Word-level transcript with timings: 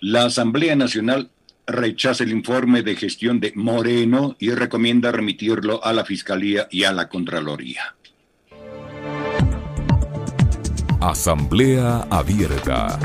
La 0.00 0.26
Asamblea 0.26 0.76
Nacional 0.76 1.30
rechaza 1.66 2.24
el 2.24 2.30
informe 2.30 2.82
de 2.82 2.96
gestión 2.96 3.40
de 3.40 3.52
Moreno 3.54 4.36
y 4.38 4.50
recomienda 4.50 5.10
remitirlo 5.10 5.82
a 5.84 5.92
la 5.92 6.04
Fiscalía 6.04 6.68
y 6.70 6.84
a 6.84 6.92
la 6.92 7.08
Contraloría. 7.08 7.96
Asamblea 11.00 12.06
Abierta. 12.10 12.98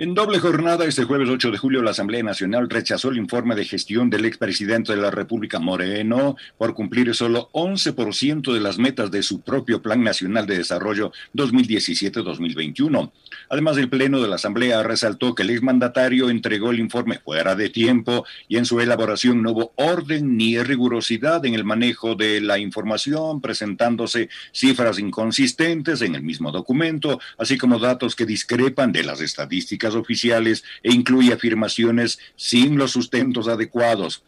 En 0.00 0.14
doble 0.14 0.38
jornada, 0.38 0.86
este 0.86 1.04
jueves 1.04 1.28
8 1.28 1.50
de 1.50 1.58
julio, 1.58 1.82
la 1.82 1.90
Asamblea 1.90 2.22
Nacional 2.22 2.70
rechazó 2.70 3.10
el 3.10 3.18
informe 3.18 3.54
de 3.54 3.66
gestión 3.66 4.08
del 4.08 4.24
expresidente 4.24 4.94
de 4.94 5.02
la 5.02 5.10
República 5.10 5.58
Moreno 5.58 6.36
por 6.56 6.72
cumplir 6.72 7.14
solo 7.14 7.50
11% 7.52 8.54
de 8.54 8.60
las 8.60 8.78
metas 8.78 9.10
de 9.10 9.22
su 9.22 9.42
propio 9.42 9.82
Plan 9.82 10.02
Nacional 10.02 10.46
de 10.46 10.56
Desarrollo 10.56 11.12
2017-2021. 11.34 13.12
Además, 13.50 13.76
el 13.76 13.90
Pleno 13.90 14.22
de 14.22 14.28
la 14.28 14.36
Asamblea 14.36 14.82
resaltó 14.82 15.34
que 15.34 15.42
el 15.42 15.50
exmandatario 15.50 16.30
entregó 16.30 16.70
el 16.70 16.80
informe 16.80 17.18
fuera 17.18 17.54
de 17.54 17.68
tiempo 17.68 18.24
y 18.48 18.56
en 18.56 18.64
su 18.64 18.80
elaboración 18.80 19.42
no 19.42 19.50
hubo 19.50 19.72
orden 19.76 20.38
ni 20.38 20.58
rigurosidad 20.62 21.44
en 21.44 21.52
el 21.52 21.64
manejo 21.64 22.14
de 22.14 22.40
la 22.40 22.58
información, 22.58 23.42
presentándose 23.42 24.30
cifras 24.50 24.98
inconsistentes 24.98 26.00
en 26.00 26.14
el 26.14 26.22
mismo 26.22 26.52
documento, 26.52 27.20
así 27.36 27.58
como 27.58 27.78
datos 27.78 28.16
que 28.16 28.24
discrepan 28.24 28.92
de 28.92 29.02
las 29.02 29.20
estadísticas 29.20 29.89
oficiales 29.94 30.64
e 30.82 30.92
incluye 30.92 31.32
afirmaciones 31.32 32.18
sin 32.36 32.78
los 32.78 32.92
sustentos 32.92 33.48
adecuados. 33.48 34.22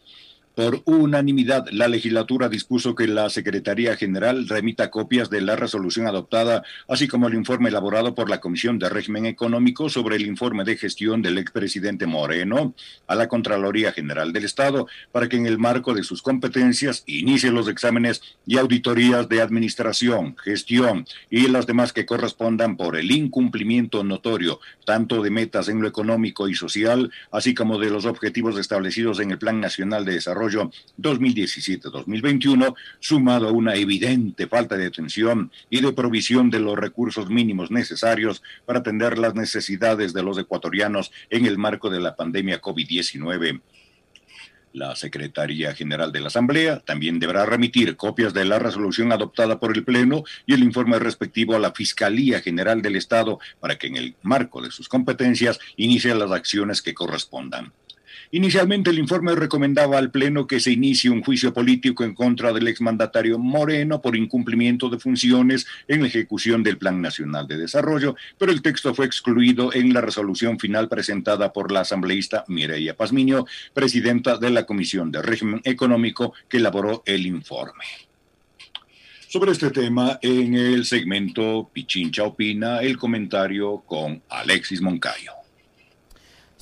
Por 0.55 0.83
unanimidad, 0.85 1.65
la 1.71 1.87
legislatura 1.87 2.47
dispuso 2.47 2.93
que 2.93 3.07
la 3.07 3.27
Secretaría 3.31 3.95
General 3.95 4.47
remita 4.47 4.91
copias 4.91 5.31
de 5.31 5.41
la 5.41 5.55
resolución 5.55 6.05
adoptada, 6.05 6.61
así 6.87 7.07
como 7.07 7.27
el 7.27 7.33
informe 7.33 7.69
elaborado 7.69 8.13
por 8.13 8.29
la 8.29 8.39
Comisión 8.39 8.77
de 8.77 8.87
Régimen 8.87 9.25
Económico 9.25 9.89
sobre 9.89 10.15
el 10.15 10.27
informe 10.27 10.63
de 10.63 10.77
gestión 10.77 11.23
del 11.23 11.39
expresidente 11.39 12.05
Moreno 12.05 12.75
a 13.07 13.15
la 13.15 13.27
Contraloría 13.27 13.93
General 13.93 14.31
del 14.31 14.45
Estado, 14.45 14.85
para 15.11 15.27
que 15.27 15.37
en 15.37 15.47
el 15.47 15.57
marco 15.57 15.95
de 15.95 16.03
sus 16.03 16.21
competencias 16.21 17.01
inicie 17.07 17.49
los 17.49 17.67
exámenes 17.67 18.21
y 18.45 18.59
auditorías 18.59 19.27
de 19.27 19.41
administración, 19.41 20.35
gestión 20.37 21.07
y 21.31 21.47
las 21.47 21.65
demás 21.65 21.93
que 21.93 22.05
correspondan 22.05 22.77
por 22.77 22.95
el 22.95 23.09
incumplimiento 23.09 24.03
notorio, 24.03 24.59
tanto 24.85 25.23
de 25.23 25.31
metas 25.31 25.67
en 25.67 25.81
lo 25.81 25.87
económico 25.87 26.47
y 26.47 26.53
social, 26.53 27.11
así 27.31 27.55
como 27.55 27.79
de 27.79 27.89
los 27.89 28.05
objetivos 28.05 28.59
establecidos 28.59 29.19
en 29.19 29.31
el 29.31 29.39
Plan 29.39 29.59
Nacional 29.59 30.05
de 30.05 30.13
Desarrollo 30.13 30.42
2017-2021, 30.49 32.75
sumado 32.99 33.47
a 33.47 33.51
una 33.51 33.75
evidente 33.75 34.47
falta 34.47 34.77
de 34.77 34.87
atención 34.87 35.51
y 35.69 35.81
de 35.81 35.93
provisión 35.93 36.49
de 36.49 36.59
los 36.59 36.77
recursos 36.77 37.29
mínimos 37.29 37.71
necesarios 37.71 38.41
para 38.65 38.79
atender 38.79 39.17
las 39.17 39.35
necesidades 39.35 40.13
de 40.13 40.23
los 40.23 40.37
ecuatorianos 40.37 41.11
en 41.29 41.45
el 41.45 41.57
marco 41.57 41.89
de 41.89 41.99
la 41.99 42.15
pandemia 42.15 42.61
COVID-19. 42.61 43.61
La 44.73 44.95
Secretaría 44.95 45.75
General 45.75 46.11
de 46.11 46.19
la 46.19 46.27
Asamblea 46.27 46.79
también 46.79 47.19
deberá 47.19 47.45
remitir 47.45 47.95
copias 47.95 48.33
de 48.33 48.43
la 48.43 48.57
resolución 48.57 49.11
adoptada 49.11 49.59
por 49.59 49.77
el 49.77 49.83
Pleno 49.83 50.23
y 50.47 50.55
el 50.55 50.63
informe 50.63 50.97
respectivo 50.97 51.55
a 51.55 51.59
la 51.59 51.73
Fiscalía 51.73 52.41
General 52.41 52.81
del 52.81 52.95
Estado 52.95 53.39
para 53.59 53.77
que 53.77 53.85
en 53.85 53.97
el 53.97 54.15
marco 54.23 54.63
de 54.63 54.71
sus 54.71 54.89
competencias 54.89 55.59
inicie 55.77 56.15
las 56.15 56.31
acciones 56.31 56.81
que 56.81 56.95
correspondan. 56.95 57.71
Inicialmente 58.35 58.89
el 58.89 58.97
informe 58.97 59.35
recomendaba 59.35 59.99
al 59.99 60.09
Pleno 60.09 60.47
que 60.47 60.59
se 60.59 60.71
inicie 60.71 61.11
un 61.11 61.21
juicio 61.21 61.53
político 61.53 62.03
en 62.03 62.15
contra 62.15 62.51
del 62.51 62.67
exmandatario 62.67 63.37
Moreno 63.37 64.01
por 64.01 64.15
incumplimiento 64.15 64.89
de 64.89 64.97
funciones 64.97 65.67
en 65.87 66.01
la 66.01 66.07
ejecución 66.07 66.63
del 66.63 66.79
Plan 66.79 66.99
Nacional 66.99 67.47
de 67.47 67.57
Desarrollo, 67.57 68.15
pero 68.39 68.51
el 68.51 68.63
texto 68.63 68.95
fue 68.95 69.05
excluido 69.05 69.71
en 69.71 69.93
la 69.93 70.01
resolución 70.01 70.57
final 70.57 70.89
presentada 70.89 71.53
por 71.53 71.71
la 71.71 71.81
asambleísta 71.81 72.43
Mireya 72.47 72.97
Pazmiño, 72.97 73.45
presidenta 73.71 74.39
de 74.39 74.49
la 74.49 74.65
Comisión 74.65 75.11
de 75.11 75.21
Régimen 75.21 75.61
Económico 75.63 76.33
que 76.49 76.57
elaboró 76.57 77.03
el 77.05 77.27
informe. 77.27 77.85
Sobre 79.27 79.51
este 79.51 79.69
tema, 79.69 80.17
en 80.23 80.55
el 80.55 80.85
segmento 80.85 81.69
Pichincha 81.71 82.23
Opina, 82.23 82.79
el 82.81 82.97
comentario 82.97 83.83
con 83.85 84.23
Alexis 84.27 84.81
Moncayo. 84.81 85.42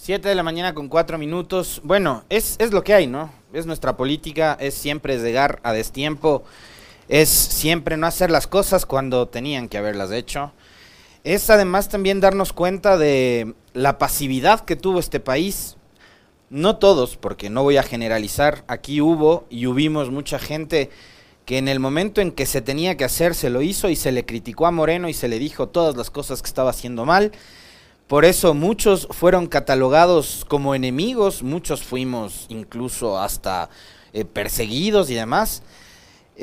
Siete 0.04 0.30
de 0.30 0.34
la 0.34 0.42
mañana 0.42 0.74
con 0.74 0.88
cuatro 0.88 1.20
minutos. 1.20 1.80
Bueno, 1.84 2.24
es, 2.28 2.56
es 2.58 2.72
lo 2.72 2.84
que 2.84 2.96
hay, 2.96 3.06
¿no? 3.06 3.32
Es 3.54 3.68
nuestra 3.68 3.98
política, 3.98 4.58
es 4.60 4.74
siempre 4.74 5.20
llegar 5.20 5.60
a 5.62 5.74
destiempo, 5.74 6.44
es 7.08 7.30
siempre 7.30 7.98
no 7.98 8.08
hacer 8.08 8.32
las 8.32 8.48
cosas 8.48 8.88
cuando 8.88 9.28
tenían 9.28 9.70
que 9.70 9.78
haberlas 9.78 10.12
hecho. 10.12 10.54
Es 11.24 11.52
además 11.52 11.88
también 11.88 12.20
darnos 12.20 12.52
cuenta 12.52 12.98
de 12.98 13.54
la 13.76 14.00
pasividad 14.00 14.62
que 14.62 14.76
tuvo 14.76 15.00
este 15.00 15.20
país. 15.20 15.78
No 16.50 16.78
todos, 16.78 17.16
porque 17.16 17.52
no 17.52 17.62
voy 17.62 17.78
a 17.78 17.84
generalizar, 17.84 18.64
aquí 18.66 19.02
hubo 19.02 19.46
y 19.52 19.68
hubimos 19.68 20.10
mucha 20.10 20.40
gente 20.40 20.90
que 21.46 21.60
en 21.60 21.68
el 21.68 21.80
momento 21.80 22.22
en 22.22 22.32
que 22.32 22.48
se 22.48 22.62
tenía 22.62 22.98
que 22.98 23.04
hacer 23.04 23.36
se 23.36 23.52
lo 23.52 23.62
hizo 23.62 23.88
y 23.88 23.96
se 23.96 24.12
le 24.12 24.26
criticó 24.26 24.66
a 24.66 24.72
Moreno 24.72 25.10
y 25.10 25.14
se 25.14 25.28
le 25.28 25.38
dijo 25.38 25.70
todas 25.70 25.96
las 25.96 26.10
cosas 26.10 26.42
que 26.42 26.48
estaba 26.48 26.72
haciendo 26.72 27.06
mal 27.06 27.32
por 28.12 28.26
eso 28.26 28.54
muchos 28.54 29.08
fueron 29.10 29.48
catalogados 29.48 30.46
como 30.50 30.76
enemigos, 30.76 31.44
muchos 31.44 31.82
fuimos 31.82 32.46
incluso 32.50 33.18
hasta 33.18 33.70
eh, 34.12 34.26
perseguidos 34.26 35.10
y 35.10 35.14
demás. 35.14 35.64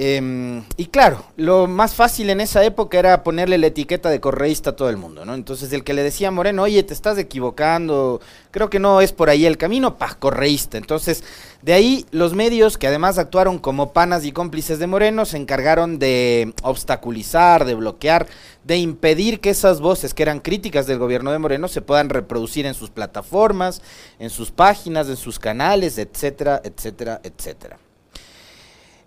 Em, 0.00 0.62
y 0.76 0.86
claro, 0.86 1.24
lo 1.36 1.66
más 1.66 1.96
fácil 1.96 2.30
en 2.30 2.40
esa 2.40 2.62
época 2.62 3.00
era 3.00 3.24
ponerle 3.24 3.58
la 3.58 3.66
etiqueta 3.66 4.10
de 4.10 4.20
correísta 4.20 4.70
a 4.70 4.76
todo 4.76 4.90
el 4.90 4.96
mundo, 4.96 5.24
¿no? 5.24 5.34
Entonces 5.34 5.72
el 5.72 5.82
que 5.82 5.92
le 5.92 6.04
decía 6.04 6.28
a 6.28 6.30
Moreno, 6.30 6.62
oye, 6.62 6.84
te 6.84 6.94
estás 6.94 7.18
equivocando, 7.18 8.20
creo 8.52 8.70
que 8.70 8.78
no 8.78 9.00
es 9.00 9.10
por 9.10 9.28
ahí 9.28 9.44
el 9.44 9.58
camino, 9.58 9.98
pa, 9.98 10.14
correísta. 10.14 10.78
Entonces, 10.78 11.24
de 11.62 11.72
ahí 11.72 12.06
los 12.12 12.32
medios, 12.34 12.78
que 12.78 12.86
además 12.86 13.18
actuaron 13.18 13.58
como 13.58 13.92
panas 13.92 14.24
y 14.24 14.30
cómplices 14.30 14.78
de 14.78 14.86
Moreno, 14.86 15.24
se 15.24 15.36
encargaron 15.36 15.98
de 15.98 16.54
obstaculizar, 16.62 17.64
de 17.64 17.74
bloquear, 17.74 18.28
de 18.62 18.76
impedir 18.76 19.40
que 19.40 19.50
esas 19.50 19.80
voces 19.80 20.14
que 20.14 20.22
eran 20.22 20.38
críticas 20.38 20.86
del 20.86 20.98
gobierno 20.98 21.32
de 21.32 21.40
Moreno 21.40 21.66
se 21.66 21.82
puedan 21.82 22.08
reproducir 22.08 22.66
en 22.66 22.74
sus 22.74 22.90
plataformas, 22.90 23.82
en 24.20 24.30
sus 24.30 24.52
páginas, 24.52 25.08
en 25.08 25.16
sus 25.16 25.40
canales, 25.40 25.98
etcétera, 25.98 26.62
etcétera, 26.62 27.20
etcétera. 27.24 27.80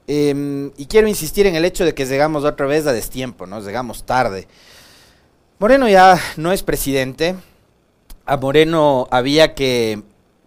Em, 0.07 0.72
y 0.78 0.88
quiero 0.88 1.07
insistir 1.07 1.47
en 1.47 1.56
el 1.56 1.66
hecho 1.66 1.85
de 1.85 1.94
que 1.94 2.06
llegamos 2.06 2.44
otra 2.44 2.66
vez 2.66 2.88
a 2.88 2.94
destiempo, 2.94 3.45
¿no? 3.45 3.62
Llegamos 3.62 4.03
tarde. 4.03 4.47
Moreno 5.59 5.88
ya 5.88 6.19
no 6.38 6.51
es 6.51 6.63
presidente. 6.63 7.35
A 8.25 8.38
Moreno 8.38 9.07
había 9.12 9.53
que 9.53 10.01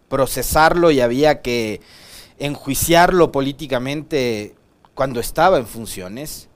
procesarlo 0.08 0.90
y 0.90 1.00
había 1.00 1.40
que 1.40 1.80
enjuiciarlo 2.38 3.32
políticamente 3.32 4.54
cuando 4.94 5.20
estaba 5.20 5.58
en 5.58 5.66
funciones. 5.66 6.48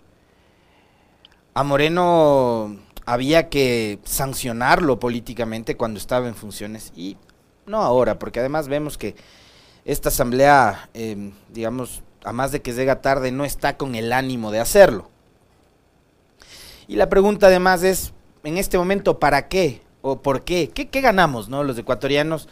A 1.54 1.62
Moreno 1.62 2.76
había 3.06 3.48
que 3.48 3.98
sancionarlo 4.04 5.00
políticamente 5.00 5.76
cuando 5.76 5.98
estaba 5.98 6.28
en 6.28 6.34
funciones 6.34 6.92
y 6.94 7.16
no 7.66 7.82
ahora, 7.82 8.18
porque 8.18 8.40
además 8.40 8.68
vemos 8.68 8.98
que 8.98 9.16
esta 9.84 10.10
asamblea, 10.10 10.90
em, 10.94 11.32
digamos, 11.48 12.02
a 12.28 12.32
más 12.32 12.52
de 12.52 12.62
que 12.62 12.72
llega 12.72 13.00
tarde, 13.00 13.32
no 13.32 13.44
está 13.44 13.76
con 13.76 13.94
el 13.94 14.12
ánimo 14.12 14.50
de 14.50 14.60
hacerlo. 14.60 15.10
Y 16.86 16.96
la 16.96 17.08
pregunta 17.08 17.46
además 17.46 17.82
es, 17.82 18.12
en 18.44 18.58
este 18.58 18.78
momento, 18.78 19.18
¿para 19.18 19.48
qué? 19.48 19.82
¿O 20.02 20.22
por 20.22 20.42
qué? 20.42 20.70
¿Qué, 20.70 21.00
ganamos, 21.00 21.48
no, 21.48 21.64
los 21.64 21.78
ecuatorianos, 21.78 22.48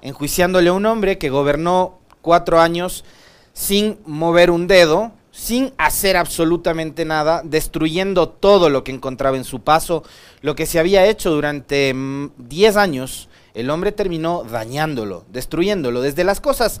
enjuiciándole 0.00 0.70
a 0.70 0.72
un 0.72 0.86
hombre 0.86 1.18
que 1.18 1.30
gobernó 1.30 1.98
cuatro 2.22 2.60
años 2.60 3.04
sin 3.52 3.98
mover 4.06 4.50
un 4.50 4.66
dedo, 4.66 5.12
sin 5.30 5.72
hacer 5.76 6.16
absolutamente 6.16 7.04
nada, 7.04 7.42
destruyendo 7.44 8.28
todo 8.28 8.70
lo 8.70 8.84
que 8.84 8.92
encontraba 8.92 9.36
en 9.36 9.44
su 9.44 9.60
paso, 9.60 10.02
lo 10.40 10.56
que 10.56 10.66
se 10.66 10.78
había 10.78 11.06
hecho 11.06 11.30
durante 11.30 11.92
mm, 11.94 12.30
diez 12.38 12.76
años, 12.76 13.28
el 13.54 13.70
hombre 13.70 13.92
terminó 13.92 14.44
dañándolo, 14.44 15.24
destruyéndolo, 15.30 16.00
desde 16.00 16.24
las 16.24 16.40
cosas 16.40 16.80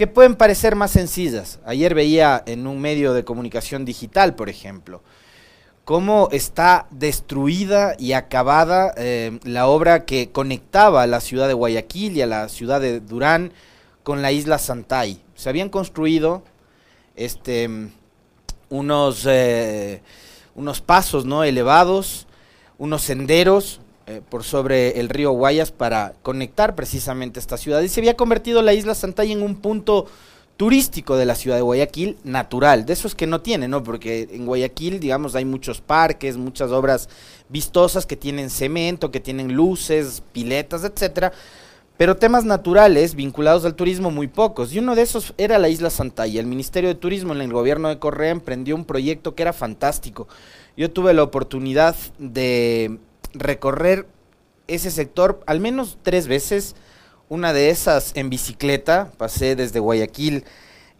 que 0.00 0.06
pueden 0.06 0.34
parecer 0.34 0.76
más 0.76 0.92
sencillas. 0.92 1.60
Ayer 1.66 1.94
veía 1.94 2.42
en 2.46 2.66
un 2.66 2.80
medio 2.80 3.12
de 3.12 3.22
comunicación 3.22 3.84
digital, 3.84 4.34
por 4.34 4.48
ejemplo, 4.48 5.02
cómo 5.84 6.30
está 6.32 6.86
destruida 6.90 7.96
y 7.98 8.14
acabada 8.14 8.94
eh, 8.96 9.38
la 9.44 9.66
obra 9.66 10.06
que 10.06 10.32
conectaba 10.32 11.02
a 11.02 11.06
la 11.06 11.20
ciudad 11.20 11.48
de 11.48 11.52
Guayaquil 11.52 12.16
y 12.16 12.22
a 12.22 12.26
la 12.26 12.48
ciudad 12.48 12.80
de 12.80 13.00
Durán 13.00 13.52
con 14.02 14.22
la 14.22 14.32
isla 14.32 14.56
Santay. 14.56 15.20
Se 15.34 15.50
habían 15.50 15.68
construido 15.68 16.44
este, 17.14 17.68
unos, 18.70 19.26
eh, 19.28 20.00
unos 20.54 20.80
pasos 20.80 21.26
¿no? 21.26 21.44
elevados, 21.44 22.26
unos 22.78 23.02
senderos 23.02 23.82
eh, 24.10 24.22
por 24.28 24.42
sobre 24.42 24.98
el 24.98 25.08
río 25.08 25.30
Guayas 25.30 25.70
para 25.70 26.14
conectar 26.22 26.74
precisamente 26.74 27.38
esta 27.38 27.56
ciudad. 27.56 27.80
Y 27.80 27.88
se 27.88 28.00
había 28.00 28.16
convertido 28.16 28.60
la 28.60 28.74
isla 28.74 28.96
Santay 28.96 29.30
en 29.30 29.40
un 29.40 29.54
punto 29.54 30.06
turístico 30.56 31.16
de 31.16 31.26
la 31.26 31.36
ciudad 31.36 31.54
de 31.54 31.62
Guayaquil, 31.62 32.18
natural, 32.24 32.86
de 32.86 32.92
esos 32.92 33.14
que 33.14 33.28
no 33.28 33.40
tiene, 33.40 33.68
¿no? 33.68 33.84
Porque 33.84 34.28
en 34.32 34.46
Guayaquil, 34.46 34.98
digamos, 34.98 35.36
hay 35.36 35.44
muchos 35.44 35.80
parques, 35.80 36.36
muchas 36.36 36.72
obras 36.72 37.08
vistosas 37.48 38.04
que 38.04 38.16
tienen 38.16 38.50
cemento, 38.50 39.12
que 39.12 39.20
tienen 39.20 39.54
luces, 39.54 40.24
piletas, 40.32 40.82
etcétera, 40.82 41.32
pero 41.96 42.16
temas 42.16 42.44
naturales 42.44 43.14
vinculados 43.14 43.64
al 43.64 43.76
turismo 43.76 44.10
muy 44.10 44.26
pocos. 44.26 44.72
Y 44.72 44.80
uno 44.80 44.96
de 44.96 45.02
esos 45.02 45.34
era 45.38 45.56
la 45.58 45.68
isla 45.68 45.88
Santalla. 45.88 46.40
El 46.40 46.46
Ministerio 46.46 46.88
de 46.88 46.96
Turismo 46.96 47.32
en 47.32 47.42
el 47.42 47.52
gobierno 47.52 47.88
de 47.88 48.00
Correa 48.00 48.30
emprendió 48.30 48.74
un 48.74 48.86
proyecto 48.86 49.36
que 49.36 49.42
era 49.42 49.52
fantástico. 49.52 50.26
Yo 50.76 50.90
tuve 50.90 51.14
la 51.14 51.22
oportunidad 51.22 51.94
de 52.18 52.98
recorrer 53.34 54.06
ese 54.66 54.90
sector 54.90 55.40
al 55.46 55.60
menos 55.60 55.98
tres 56.02 56.26
veces. 56.26 56.76
Una 57.28 57.52
de 57.52 57.70
esas 57.70 58.12
en 58.16 58.28
bicicleta, 58.28 59.12
pasé 59.16 59.54
desde 59.54 59.78
Guayaquil 59.78 60.44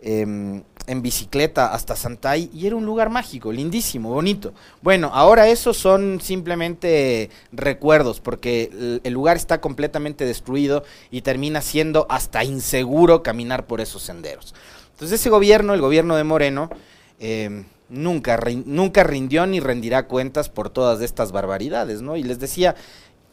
em, 0.00 0.62
en 0.87 1.03
bicicleta 1.03 1.73
hasta 1.73 1.97
Santay 1.97 2.50
y 2.53 2.67
era 2.67 2.77
un 2.77 2.87
lugar 2.87 3.11
mágico, 3.11 3.53
lindísimo, 3.53 4.11
bonito. 4.11 4.53
Bueno, 4.82 5.11
ahora 5.12 5.49
esos 5.49 5.77
son 5.77 6.21
simplemente 6.21 7.31
recuerdos 7.53 8.21
porque 8.21 9.00
el, 9.03 9.12
lugar 9.12 9.37
está 9.37 9.61
completamente 9.61 10.25
destruido 10.25 10.85
y 11.11 11.23
termina 11.23 11.61
siendo 11.61 12.06
hasta 12.09 12.44
inseguro 12.44 13.23
caminar 13.23 13.67
por 13.67 13.81
esos 13.81 14.03
senderos. 14.03 14.55
Entonces 14.93 15.21
ese 15.21 15.31
gobierno, 15.31 15.75
el 15.75 15.81
gobierno 15.81 16.17
de 16.17 16.25
Moreno, 16.25 16.71
em, 17.19 17.65
nunca, 17.91 18.39
nunca 18.65 19.05
rindió 19.05 19.47
ni 19.47 19.61
rendirá 19.61 20.07
cuentas 20.07 20.49
por 20.49 20.71
todas 20.71 21.01
estas 21.03 21.33
barbaridades, 21.33 22.01
¿no? 22.01 22.17
Y 22.17 22.23
les 22.23 22.39
decía, 22.39 22.75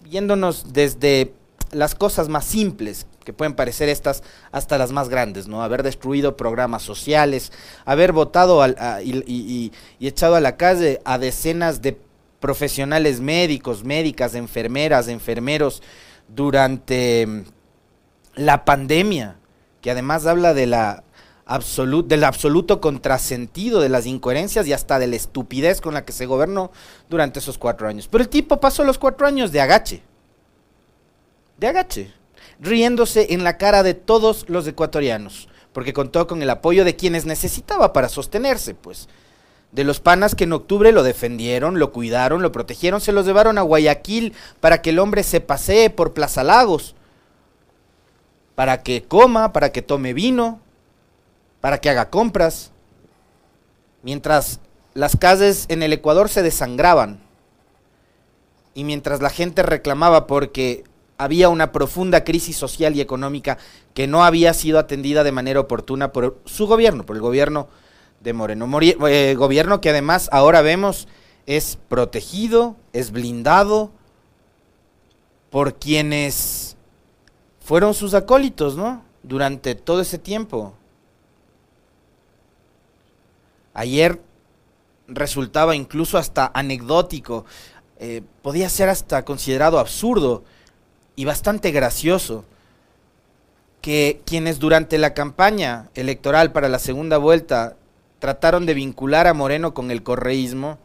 yéndonos 0.09 0.73
desde 0.73 1.33
las 1.71 1.95
cosas 1.95 2.29
más 2.29 2.45
simples, 2.45 3.07
que 3.23 3.33
pueden 3.33 3.55
parecer 3.55 3.89
estas, 3.89 4.23
hasta 4.51 4.77
las 4.77 4.93
más 4.93 5.09
grandes, 5.09 5.47
¿no? 5.47 5.61
Haber 5.61 5.83
destruido 5.83 6.37
programas 6.37 6.81
sociales, 6.81 7.51
haber 7.83 8.13
votado 8.13 8.65
y, 9.03 9.73
echado 9.99 10.35
a 10.35 10.39
la 10.39 10.55
calle 10.55 11.01
a 11.03 11.17
decenas 11.17 11.81
de 11.81 11.99
profesionales 12.39 13.19
médicos, 13.19 13.83
médicas, 13.83 14.33
enfermeras, 14.33 15.09
enfermeros 15.09 15.83
durante 16.29 17.43
la 18.35 18.63
pandemia, 18.63 19.37
que 19.81 19.91
además 19.91 20.25
habla 20.25 20.53
de 20.53 20.67
la 20.67 21.03
del 22.07 22.23
absoluto 22.25 22.81
contrasentido, 22.81 23.79
de 23.79 23.89
las 23.89 24.05
incoherencias 24.05 24.67
y 24.67 24.73
hasta 24.73 24.99
de 24.99 25.07
la 25.07 25.15
estupidez 25.15 25.79
con 25.79 25.93
la 25.93 26.03
que 26.03 26.11
se 26.11 26.25
gobernó 26.25 26.71
durante 27.09 27.39
esos 27.39 27.57
cuatro 27.57 27.87
años. 27.87 28.07
Pero 28.09 28.21
el 28.21 28.29
tipo 28.29 28.59
pasó 28.59 28.83
los 28.83 28.97
cuatro 28.97 29.25
años 29.25 29.51
de 29.51 29.61
agache. 29.61 30.03
De 31.57 31.67
agache. 31.67 32.13
Riéndose 32.59 33.27
en 33.33 33.43
la 33.43 33.57
cara 33.57 33.83
de 33.83 33.93
todos 33.93 34.49
los 34.49 34.67
ecuatorianos. 34.67 35.47
Porque 35.71 35.93
contó 35.93 36.27
con 36.27 36.41
el 36.41 36.49
apoyo 36.49 36.83
de 36.83 36.95
quienes 36.95 37.25
necesitaba 37.25 37.93
para 37.93 38.09
sostenerse, 38.09 38.73
pues. 38.73 39.07
De 39.71 39.83
los 39.83 39.99
panas 39.99 40.35
que 40.35 40.45
en 40.45 40.53
octubre 40.53 40.91
lo 40.91 41.03
defendieron, 41.03 41.79
lo 41.79 41.91
cuidaron, 41.91 42.41
lo 42.41 42.51
protegieron, 42.51 42.99
se 42.99 43.11
los 43.11 43.25
llevaron 43.25 43.57
a 43.57 43.61
Guayaquil 43.61 44.33
para 44.59 44.81
que 44.81 44.89
el 44.89 44.99
hombre 44.99 45.23
se 45.23 45.39
pasee 45.39 45.89
por 45.89 46.13
Plaza 46.13 46.43
Lagos. 46.43 46.95
Para 48.55 48.81
que 48.81 49.03
coma, 49.03 49.53
para 49.53 49.71
que 49.71 49.81
tome 49.81 50.13
vino, 50.13 50.61
para 51.67 51.81
que 51.81 51.89
haga 51.89 52.09
compras, 52.09 52.71
mientras 54.01 54.61
las 54.93 55.17
calles 55.17 55.65
en 55.67 55.83
el 55.83 55.91
Ecuador 55.91 56.29
se 56.29 56.41
desangraban 56.41 57.19
y 58.73 58.85
mientras 58.85 59.21
la 59.21 59.29
gente 59.29 59.63
reclamaba 59.63 60.27
porque 60.27 60.85
había 61.17 61.49
una 61.49 61.73
profunda 61.73 62.23
crisis 62.23 62.55
social 62.55 62.95
y 62.95 63.01
económica 63.01 63.57
que 63.93 64.07
no 64.07 64.23
había 64.23 64.53
sido 64.53 64.79
atendida 64.79 65.25
de 65.25 65.33
manera 65.33 65.59
oportuna 65.59 66.13
por 66.13 66.39
su 66.45 66.67
gobierno, 66.67 67.05
por 67.05 67.17
el 67.17 67.21
gobierno 67.21 67.67
de 68.21 68.31
Moreno. 68.31 68.79
Eh, 68.81 69.35
gobierno 69.37 69.81
que 69.81 69.89
además 69.89 70.29
ahora 70.31 70.61
vemos 70.61 71.09
es 71.47 71.77
protegido, 71.89 72.77
es 72.93 73.11
blindado 73.11 73.91
por 75.49 75.75
quienes 75.75 76.77
fueron 77.59 77.93
sus 77.93 78.13
acólitos, 78.13 78.77
¿no? 78.77 79.03
Durante 79.21 79.75
todo 79.75 79.99
ese 79.99 80.17
tiempo. 80.17 80.73
Ayer 83.77 84.19
resultaba 85.07 85.75
incluso 85.75 86.17
hasta 86.17 86.49
anecdótico, 86.55 87.45
eh, 87.99 88.23
podía 88.41 88.69
ser 88.69 88.89
hasta 88.89 89.23
considerado 89.23 89.77
absurdo 89.77 90.43
y 91.15 91.25
bastante 91.25 91.69
gracioso 91.69 92.43
que 93.79 94.19
quienes 94.25 94.57
durante 94.57 94.97
la 94.97 95.13
campaña 95.13 95.91
electoral 95.93 96.51
para 96.51 96.69
la 96.69 96.79
segunda 96.79 97.19
vuelta 97.19 97.77
trataron 98.17 98.65
de 98.65 98.73
vincular 98.73 99.27
a 99.27 99.35
Moreno 99.35 99.75
con 99.75 99.91
el 99.91 100.01
correísmo, 100.01 100.79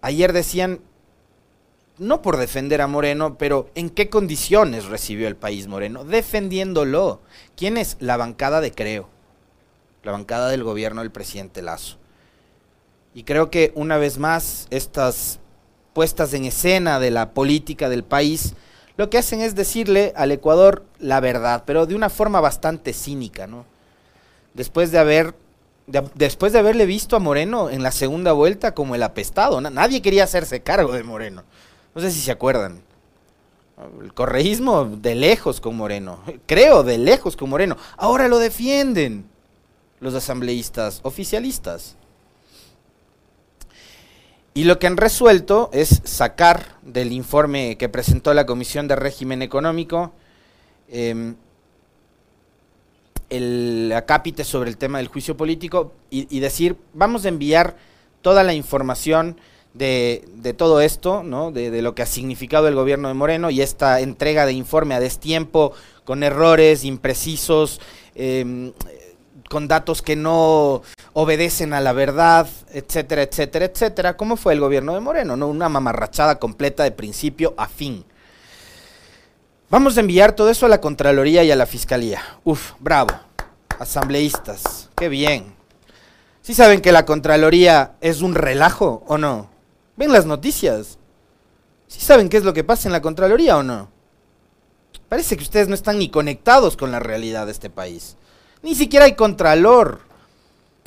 ayer 0.00 0.32
decían, 0.32 0.80
no 1.96 2.22
por 2.22 2.38
defender 2.38 2.80
a 2.80 2.88
Moreno, 2.88 3.38
pero 3.38 3.70
en 3.76 3.88
qué 3.88 4.10
condiciones 4.10 4.86
recibió 4.86 5.28
el 5.28 5.36
país 5.36 5.68
Moreno, 5.68 6.04
defendiéndolo. 6.04 7.20
¿Quién 7.56 7.76
es? 7.76 7.96
La 8.00 8.16
bancada 8.16 8.60
de 8.60 8.72
Creo 8.72 9.13
la 10.04 10.12
bancada 10.12 10.48
del 10.48 10.62
gobierno 10.62 11.00
del 11.00 11.10
presidente 11.10 11.62
Lazo. 11.62 11.96
Y 13.14 13.24
creo 13.24 13.50
que 13.50 13.72
una 13.74 13.96
vez 13.96 14.18
más 14.18 14.66
estas 14.70 15.40
puestas 15.92 16.34
en 16.34 16.44
escena 16.44 16.98
de 17.00 17.10
la 17.10 17.30
política 17.30 17.88
del 17.88 18.04
país 18.04 18.54
lo 18.96 19.10
que 19.10 19.18
hacen 19.18 19.40
es 19.40 19.54
decirle 19.54 20.12
al 20.16 20.30
Ecuador 20.30 20.84
la 21.00 21.20
verdad, 21.20 21.64
pero 21.66 21.86
de 21.86 21.96
una 21.96 22.10
forma 22.10 22.40
bastante 22.40 22.92
cínica, 22.92 23.46
¿no? 23.46 23.64
Después 24.54 24.92
de 24.92 24.98
haber 24.98 25.34
después 26.14 26.52
de 26.54 26.60
haberle 26.60 26.86
visto 26.86 27.14
a 27.14 27.18
Moreno 27.18 27.68
en 27.68 27.82
la 27.82 27.90
segunda 27.90 28.32
vuelta 28.32 28.72
como 28.72 28.94
el 28.94 29.02
apestado, 29.02 29.60
nadie 29.60 30.00
quería 30.00 30.24
hacerse 30.24 30.62
cargo 30.62 30.92
de 30.92 31.02
Moreno. 31.02 31.42
No 31.94 32.00
sé 32.00 32.10
si 32.10 32.20
se 32.20 32.30
acuerdan. 32.30 32.80
El 34.00 34.14
correísmo 34.14 34.84
de 34.84 35.16
lejos 35.16 35.60
con 35.60 35.76
Moreno, 35.76 36.20
creo 36.46 36.84
de 36.84 36.96
lejos 36.96 37.36
con 37.36 37.50
Moreno. 37.50 37.76
Ahora 37.96 38.28
lo 38.28 38.38
defienden 38.38 39.26
los 40.04 40.14
asambleístas 40.14 41.00
oficialistas. 41.02 41.96
Y 44.52 44.64
lo 44.64 44.78
que 44.78 44.86
han 44.86 44.98
resuelto 44.98 45.70
es 45.72 46.02
sacar 46.04 46.76
del 46.82 47.10
informe 47.10 47.76
que 47.78 47.88
presentó 47.88 48.34
la 48.34 48.46
Comisión 48.46 48.86
de 48.86 48.96
Régimen 48.96 49.40
Económico 49.42 50.12
em, 50.88 51.34
el 53.30 53.92
acápite 53.96 54.44
sobre 54.44 54.68
el 54.68 54.76
tema 54.76 54.98
del 54.98 55.08
juicio 55.08 55.36
político 55.36 55.92
y, 56.10 56.38
decir, 56.38 56.76
vamos 56.92 57.24
a 57.24 57.28
enviar 57.28 57.76
toda 58.20 58.44
la 58.44 58.52
información 58.52 59.40
de, 59.72 60.54
todo 60.56 60.82
esto, 60.82 61.22
¿no? 61.24 61.50
De, 61.50 61.82
lo 61.82 61.94
que 61.94 62.02
ha 62.02 62.06
significado 62.06 62.68
el 62.68 62.74
gobierno 62.76 63.08
de 63.08 63.14
Moreno 63.14 63.50
y 63.50 63.62
esta 63.62 64.00
entrega 64.00 64.44
de 64.46 64.52
informe 64.52 64.94
a 64.94 65.00
destiempo, 65.00 65.72
con 66.04 66.22
errores 66.22 66.84
imprecisos, 66.84 67.80
em, 68.14 68.72
con 69.54 69.68
datos 69.68 70.02
que 70.02 70.16
no 70.16 70.82
obedecen 71.12 71.74
a 71.74 71.80
la 71.80 71.92
verdad, 71.92 72.48
etcétera, 72.72 73.22
etcétera, 73.22 73.66
etcétera, 73.66 74.16
¿cómo 74.16 74.36
fue 74.36 74.52
el 74.52 74.58
gobierno 74.58 74.94
de 74.94 75.00
Moreno, 75.00 75.36
¿no? 75.36 75.46
Una 75.46 75.68
mamarrachada 75.68 76.40
completa 76.40 76.82
de 76.82 76.90
principio 76.90 77.54
a 77.56 77.68
fin. 77.68 78.04
Vamos 79.70 79.96
a 79.96 80.00
enviar 80.00 80.32
todo 80.32 80.50
eso 80.50 80.66
a 80.66 80.68
la 80.68 80.80
Contraloría 80.80 81.44
y 81.44 81.52
a 81.52 81.56
la 81.56 81.66
Fiscalía. 81.66 82.20
Uf, 82.42 82.72
bravo. 82.80 83.14
Asambleístas, 83.78 84.90
qué 84.96 85.08
bien. 85.08 85.54
¿Sí 86.42 86.52
saben 86.52 86.80
que 86.80 86.90
la 86.90 87.06
Contraloría 87.06 87.92
es 88.00 88.22
un 88.22 88.34
relajo 88.34 89.04
o 89.06 89.18
no? 89.18 89.50
¿Ven 89.96 90.10
las 90.10 90.26
noticias? 90.26 90.98
¿Sí 91.86 92.00
saben 92.00 92.28
qué 92.28 92.38
es 92.38 92.44
lo 92.44 92.54
que 92.54 92.64
pasa 92.64 92.88
en 92.88 92.92
la 92.92 93.02
Contraloría 93.02 93.56
o 93.56 93.62
no? 93.62 93.88
Parece 95.08 95.36
que 95.36 95.44
ustedes 95.44 95.68
no 95.68 95.76
están 95.76 96.00
ni 96.00 96.08
conectados 96.08 96.76
con 96.76 96.90
la 96.90 96.98
realidad 96.98 97.46
de 97.46 97.52
este 97.52 97.70
país. 97.70 98.16
Ni 98.64 98.74
siquiera 98.74 99.04
hay 99.04 99.14
contralor. 99.14 100.00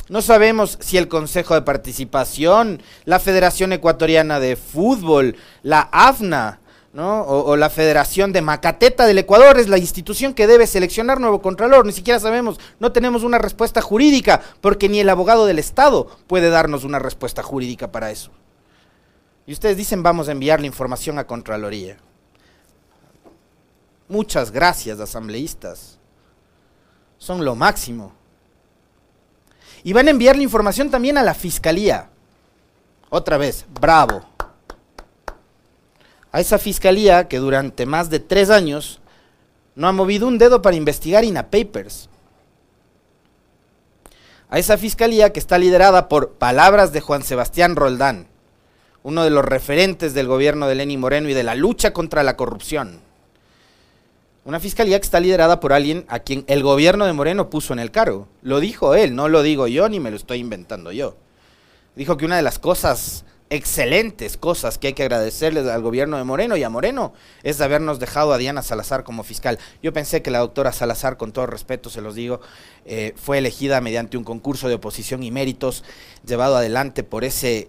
No 0.10 0.24
sabemos 0.24 0.80
si 0.82 0.98
el 0.98 1.08
Consejo 1.08 1.54
de 1.54 1.62
Participación, 1.62 2.82
la 3.06 3.20
Federación 3.20 3.72
Ecuatoriana 3.72 4.40
de 4.40 4.56
Fútbol, 4.56 5.36
la 5.62 5.88
AFNA, 5.92 6.60
¿no? 6.94 7.22
O, 7.22 7.56
la 7.56 7.70
Federación 7.70 8.34
de 8.34 8.42
Macateta 8.42 9.06
del 9.06 9.20
Ecuador 9.20 9.60
es 9.60 9.70
la 9.70 9.78
institución 9.78 10.34
que 10.34 10.48
debe 10.48 10.66
seleccionar 10.66 11.20
nuevo 11.20 11.40
contralor. 11.40 11.86
Ni 11.86 11.92
siquiera 11.92 12.20
sabemos, 12.20 12.60
no 12.80 12.92
tenemos 12.92 13.22
una 13.22 13.38
respuesta 13.38 13.80
jurídica, 13.80 14.42
porque 14.60 14.90
ni 14.90 15.00
el 15.00 15.10
abogado 15.10 15.46
del 15.46 15.60
Estado 15.60 16.08
puede 16.26 16.50
darnos 16.50 16.84
una 16.84 16.98
respuesta 16.98 17.44
jurídica 17.44 17.92
para 17.92 18.10
eso. 18.10 18.32
Y 19.46 19.54
ustedes 19.54 19.78
dicen 19.78 20.02
vamos 20.02 20.30
a 20.30 20.32
enviar 20.32 20.62
la 20.62 20.66
información 20.66 21.20
a 21.20 21.28
Contraloría. 21.28 21.98
Muchas 24.08 24.50
gracias, 24.50 25.00
asambleístas 25.00 25.97
son 27.18 27.44
lo 27.44 27.56
máximo. 27.56 28.14
Y 29.84 29.94
van 29.94 30.08
a 30.08 30.12
enviar 30.12 30.36
la 30.36 30.44
información 30.44 30.90
también 30.90 31.18
a 31.18 31.24
la 31.24 31.34
fiscalía. 31.34 32.10
Otra 33.10 33.38
vez, 33.38 33.66
bravo. 33.80 34.26
A 36.32 36.40
esa 36.40 36.58
fiscalía 36.58 37.28
que 37.28 37.38
durante 37.38 37.86
más 37.86 38.10
de 38.10 38.20
tres 38.20 38.50
años 38.50 39.00
no 39.76 39.88
ha 39.88 39.92
movido 39.92 40.28
un 40.28 40.38
dedo 40.38 40.62
para 40.62 40.76
investigar 40.76 41.24
INA 41.24 41.50
Papers. 41.50 42.10
a 44.50 44.60
esa 44.60 44.78
fiscalía 44.78 45.34
que 45.34 45.40
está 45.40 45.58
liderada 45.58 46.08
por 46.08 46.34
palabras 46.34 46.94
de 46.94 47.02
Juan 47.02 47.24
Sebastián 47.24 47.76
Roldán, 47.76 48.28
uno 49.04 49.24
de 49.24 49.30
los 49.30 49.44
referentes 49.44 50.14
del 50.14 50.28
gobierno 50.28 50.68
de 50.68 50.76
Lenín 50.76 51.00
Moreno 51.00 51.30
y 51.30 51.34
de 51.34 51.44
la 51.44 51.56
lucha 51.56 51.92
contra 51.92 52.24
la 52.24 52.38
corrupción. 52.38 53.02
Una 54.48 54.62
fiscalía 54.62 54.98
que 54.98 55.04
está 55.04 55.20
liderada 55.20 55.60
por 55.60 55.74
alguien 55.74 56.06
a 56.08 56.20
quien 56.20 56.46
el 56.48 56.64
gobierno 56.64 57.06
de 57.06 57.12
Moreno 57.12 57.50
puso 57.50 57.74
en 57.74 57.80
el 57.80 57.92
cargo. 57.92 58.30
Lo 58.42 58.62
dijo 58.62 58.96
él, 58.96 59.14
no 59.14 59.28
lo 59.28 59.42
digo 59.42 59.68
yo 59.68 59.90
ni 59.90 60.00
me 60.00 60.10
lo 60.10 60.16
estoy 60.16 60.40
inventando 60.40 60.94
yo. 60.94 61.18
Dijo 61.98 62.16
que 62.16 62.24
una 62.24 62.38
de 62.38 62.44
las 62.44 62.58
cosas 62.58 63.26
excelentes 63.50 64.38
cosas 64.38 64.78
que 64.78 64.88
hay 64.88 64.94
que 64.94 65.04
agradecerles 65.04 65.68
al 65.68 65.82
gobierno 65.82 66.16
de 66.16 66.24
Moreno 66.24 66.56
y 66.56 66.64
a 66.64 66.70
Moreno 66.70 67.12
es 67.44 67.60
habernos 67.60 68.00
dejado 68.00 68.32
a 68.32 68.38
Diana 68.38 68.62
Salazar 68.62 69.04
como 69.04 69.26
fiscal. 69.26 69.60
Yo 69.84 69.92
pensé 69.92 70.22
que 70.22 70.32
la 70.32 70.40
doctora 70.40 70.72
Salazar, 70.72 71.18
con 71.18 71.34
todo 71.34 71.46
respeto 71.46 71.90
se 71.90 72.00
los 72.00 72.16
digo, 72.16 72.40
eh, 72.86 73.14
fue 73.18 73.40
elegida 73.40 73.82
mediante 73.82 74.16
un 74.16 74.24
concurso 74.24 74.70
de 74.70 74.76
oposición 74.76 75.24
y 75.24 75.32
méritos 75.32 75.84
llevado 76.26 76.56
adelante 76.56 77.04
por 77.04 77.26
ese, 77.26 77.68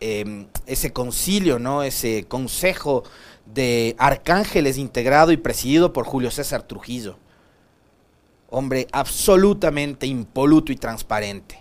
em, 0.00 0.48
ese 0.66 0.92
concilio, 0.92 1.60
¿no? 1.60 1.84
ese 1.84 2.24
consejo 2.26 3.04
de 3.52 3.96
arcángeles 3.98 4.78
integrado 4.78 5.32
y 5.32 5.36
presidido 5.36 5.92
por 5.92 6.04
Julio 6.04 6.30
César 6.30 6.62
Trujillo. 6.62 7.18
Hombre 8.50 8.86
absolutamente 8.92 10.06
impoluto 10.06 10.72
y 10.72 10.76
transparente. 10.76 11.60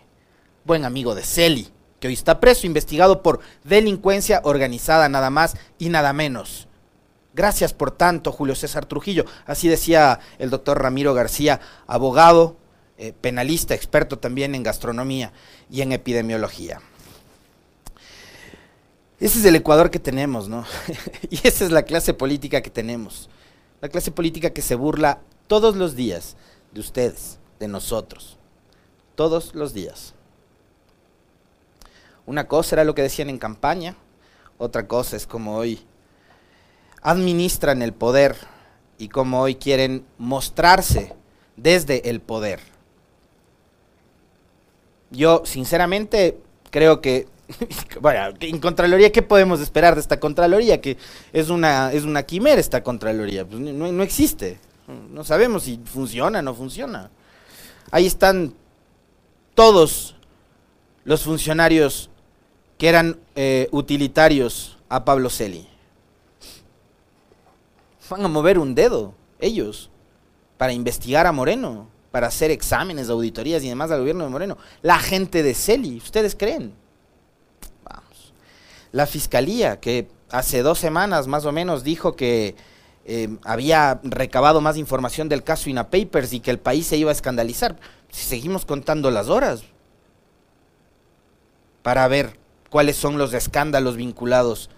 Buen 0.64 0.86
amigo 0.86 1.16
de 1.16 1.24
Celi 1.24 1.72
que 2.00 2.08
hoy 2.08 2.14
está 2.14 2.40
preso, 2.40 2.68
investigado 2.68 3.24
por 3.24 3.40
delincuencia 3.64 4.42
organizada, 4.44 5.10
nada 5.10 5.30
más 5.30 5.56
y 5.78 5.90
nada 5.90 6.14
menos. 6.14 6.68
Gracias 7.34 7.74
por 7.74 7.92
tanto, 7.92 8.32
Julio 8.32 8.56
César 8.56 8.86
Trujillo. 8.86 9.26
Así 9.46 9.68
decía 9.68 10.20
el 10.40 10.50
doctor 10.50 10.82
Ramiro 10.82 11.14
García, 11.14 11.60
abogado, 11.86 12.58
eh, 12.98 13.14
penalista, 13.20 13.76
experto 13.76 14.18
también 14.18 14.56
en 14.56 14.64
gastronomía 14.64 15.32
y 15.70 15.82
en 15.82 15.92
epidemiología. 15.92 16.82
Ese 19.20 19.40
es 19.40 19.46
el 19.46 19.56
Ecuador 19.56 19.90
que 19.90 20.00
tenemos, 20.00 20.48
¿no? 20.48 20.66
y 21.30 21.40
esa 21.48 21.66
es 21.66 21.72
la 21.72 21.84
clase 21.84 22.14
política 22.14 22.62
que 22.62 22.70
tenemos. 22.70 23.30
La 23.82 23.90
clase 23.90 24.12
política 24.12 24.52
que 24.52 24.62
se 24.62 24.76
burla 24.76 25.20
todos 25.48 25.76
los 25.76 25.96
días 25.96 26.36
de 26.72 26.80
ustedes, 26.80 27.40
de 27.60 27.68
nosotros. 27.68 28.38
Todos 29.16 29.56
los 29.56 29.74
días. 29.74 30.14
Una 32.26 32.48
cosa 32.48 32.76
era 32.76 32.84
lo 32.84 32.94
que 32.94 33.02
decían 33.02 33.30
en 33.30 33.38
campaña, 33.38 33.96
otra 34.58 34.88
cosa 34.88 35.16
es 35.16 35.26
como 35.26 35.56
hoy 35.56 35.86
administran 37.02 37.82
el 37.82 37.94
poder 37.94 38.36
y 38.98 39.08
como 39.08 39.42
hoy 39.42 39.56
quieren 39.56 40.06
mostrarse 40.18 41.14
desde 41.56 42.10
el 42.10 42.20
poder. 42.20 42.60
Yo, 45.10 45.44
sinceramente, 45.46 46.38
creo 46.70 47.00
que, 47.00 47.28
bueno, 48.02 48.36
en 48.40 48.60
Contraloría, 48.60 49.12
¿qué 49.12 49.22
podemos 49.22 49.60
esperar 49.62 49.96
de 49.96 50.02
esta 50.02 50.20
Contraloría? 50.20 50.82
Que 50.82 50.98
es 51.34 51.50
una, 51.50 51.92
es 51.94 52.04
una 52.04 52.24
quimera 52.24 52.60
esta 52.60 52.84
Contraloría, 52.84 53.46
pues 53.46 53.60
no, 53.60 53.92
no 53.92 54.04
existe. 54.04 54.60
No 55.12 55.24
sabemos 55.24 55.64
si 55.64 55.80
funciona 55.84 56.40
o 56.40 56.42
no 56.42 56.54
funciona. 56.54 57.10
Ahí 57.92 58.06
están 58.06 58.54
todos 59.54 60.16
los 61.04 61.24
funcionarios 61.24 62.10
que 62.78 62.88
eran 62.90 63.20
eh, 63.36 63.68
utilitarios 63.72 64.78
a 64.88 65.04
Pablo 65.04 65.30
Celi. 65.30 65.68
Van 68.10 68.24
a 68.24 68.30
mover 68.30 68.60
un 68.60 68.76
dedo, 68.76 69.14
ellos, 69.40 69.90
para 70.58 70.72
investigar 70.72 71.28
a 71.28 71.34
Moreno, 71.34 71.88
para 72.12 72.28
hacer 72.28 72.52
exámenes, 72.52 73.10
auditorías 73.10 73.64
y 73.64 73.70
demás 73.70 73.92
al 73.92 74.00
gobierno 74.00 74.24
de 74.24 74.30
Moreno. 74.30 74.58
La 74.82 75.00
gente 75.00 75.44
de 75.44 75.54
Celi, 75.54 75.98
¿ustedes 75.98 76.36
creen? 76.36 76.74
La 78.98 79.06
fiscalía, 79.06 79.80
que 79.80 80.08
hace 80.32 80.64
dos 80.64 80.80
semanas 80.80 81.28
más 81.28 81.46
o 81.46 81.52
menos 81.52 81.84
dijo 81.84 82.16
que 82.16 82.56
eh, 83.06 83.38
había 83.44 84.00
recabado 84.02 84.60
más 84.60 84.76
información 84.76 85.30
del 85.30 85.44
caso 85.44 85.70
INA 85.70 85.92
Papers 85.92 86.34
y 86.34 86.40
que 86.40 86.50
el 86.50 86.58
país 86.58 86.88
se 86.88 86.98
iba 86.98 87.12
a 87.12 87.14
escandalizar. 87.14 87.76
Si 88.10 88.26
seguimos 88.26 88.66
contando 88.66 89.12
las 89.12 89.30
horas 89.30 89.62
para 91.84 92.08
ver 92.08 92.40
cuáles 92.72 92.98
son 92.98 93.20
los 93.20 93.36
escándalos 93.36 93.98
vinculados 93.98 94.72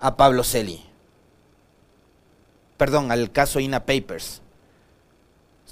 a 0.00 0.16
Pablo 0.16 0.42
Celi. 0.42 0.82
Perdón, 2.76 3.12
al 3.12 3.30
caso 3.30 3.60
INA 3.60 3.86
Papers. 3.86 4.42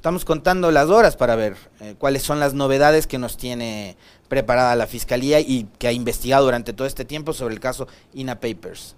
Estamos 0.02 0.24
contando 0.24 0.72
las 0.72 0.88
horas 0.88 1.14
para 1.14 1.36
ver 1.36 1.56
eh, 1.78 1.94
cuáles 1.96 2.24
son 2.24 2.40
las 2.40 2.54
novedades 2.54 3.06
que 3.06 3.18
nos 3.18 3.36
tiene 3.36 3.96
preparada 4.26 4.74
la 4.74 4.88
Fiscalía 4.88 5.38
y 5.38 5.68
que 5.78 5.86
ha 5.86 5.92
investigado 5.92 6.44
durante 6.44 6.72
todo 6.72 6.88
este 6.88 7.04
tiempo 7.04 7.32
sobre 7.32 7.54
el 7.54 7.60
caso 7.60 7.86
INA 8.12 8.40
Papers. 8.40 8.96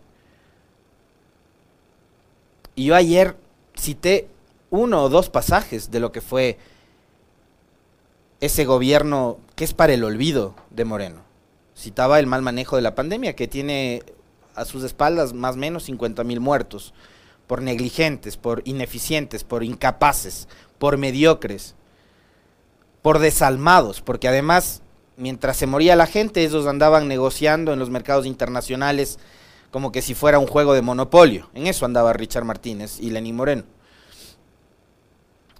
Y 2.75 2.87
yo 2.87 2.95
ayer 2.95 3.37
cité 3.79 4.31
uno 4.71 5.03
o 5.03 5.11
dos 5.11 5.29
pasajes 5.29 5.91
de 5.91 6.01
lo 6.01 6.11
que 6.11 6.23
fue 6.23 6.57
ese 8.41 8.65
gobierno 8.65 9.41
que 9.57 9.65
es 9.65 9.75
para 9.75 9.93
el 9.93 10.05
olvido 10.05 10.55
de 10.71 10.87
Moreno 10.87 11.21
citaba 11.77 12.19
el 12.19 12.27
mal 12.27 12.41
manejo 12.41 12.77
de 12.77 12.83
la 12.83 12.95
pandemia, 12.95 13.37
que 13.37 13.47
tiene 13.47 14.03
a 14.55 14.65
sus 14.65 14.85
espaldas 14.85 15.35
más 15.35 15.57
o 15.57 15.59
menos 15.59 15.83
50 15.85 16.25
mil 16.25 16.41
muertos, 16.41 16.95
por 17.47 17.61
negligentes, 17.61 18.37
por 18.37 18.63
ineficientes, 18.65 19.45
por 19.45 19.65
incapaces, 19.65 20.49
por 20.85 20.99
mediocres, 20.99 21.77
por 23.01 23.19
desalmados, 23.19 24.03
porque 24.03 24.29
además, 24.29 24.83
mientras 25.17 25.57
se 25.57 25.67
moría 25.67 25.97
la 25.97 26.07
gente, 26.07 26.45
ellos 26.45 26.67
andaban 26.67 27.09
negociando 27.09 27.73
en 27.73 27.79
los 27.79 27.89
mercados 27.89 28.27
internacionales 28.27 29.19
como 29.71 29.93
que 29.93 30.03
si 30.03 30.13
fuera 30.13 30.39
un 30.39 30.47
juego 30.47 30.75
de 30.75 30.83
monopolio. 30.83 31.49
En 31.55 31.69
eso 31.69 31.87
andaba 31.87 32.13
Richard 32.13 32.45
Martínez 32.45 33.01
y 33.01 33.09
Lenín 33.09 33.35
Moreno. 33.35 33.63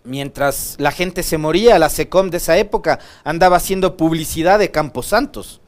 Mientras 0.03 0.77
la 0.79 0.93
gente 0.93 1.23
se 1.23 1.39
moría, 1.39 1.79
la 1.79 1.89
SECOM 1.89 2.29
de 2.29 2.37
esa 2.37 2.59
época 2.59 2.99
andaba 3.25 3.57
haciendo 3.57 3.97
publicidad 3.97 4.59
de 4.59 4.71
Campos 4.71 5.07
Santos 5.07 5.63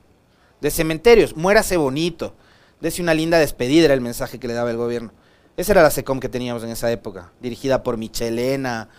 de 0.61 0.71
cementerios, 0.71 1.35
muérase 1.35 1.79
bonito, 1.79 2.35
dese 2.83 3.01
una 3.01 3.15
linda 3.15 3.39
despedida, 3.39 3.87
era 3.87 3.95
el 3.95 4.03
mensaje 4.03 4.39
que 4.39 4.49
le 4.49 4.53
daba 4.53 4.71
el 4.71 4.77
gobierno. 4.77 5.13
Esa 5.57 5.73
era 5.73 5.83
la 5.83 5.91
SECOM 5.91 6.21
que 6.21 6.29
teníamos 6.29 6.63
en 6.63 6.69
esa 6.69 6.93
época, 6.93 7.33
dirigida 7.41 7.83
por 7.83 7.97
Michelena 7.97 8.91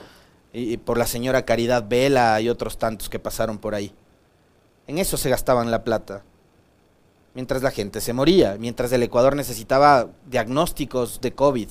y 0.54 0.78
por 0.78 0.98
la 0.98 1.06
señora 1.06 1.46
Caridad 1.46 1.86
Vela 1.88 2.40
y 2.42 2.50
otros 2.50 2.78
tantos 2.78 3.10
que 3.10 3.20
pasaron 3.20 3.58
por 3.58 3.76
ahí. 3.76 3.94
En 4.88 4.98
eso 4.98 5.18
se 5.18 5.30
gastaban 5.30 5.70
la 5.70 5.84
plata. 5.84 6.24
Mientras 7.34 7.62
la 7.62 7.72
gente 7.72 8.02
se 8.02 8.14
moría, 8.14 8.56
mientras 8.58 8.92
el 8.92 9.04
Ecuador 9.04 9.36
necesitaba 9.36 10.08
diagnósticos 10.26 11.22
de 11.22 11.34
COVID 11.34 11.68